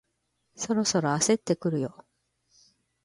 [0.55, 2.07] そろそろ焦ってくるよ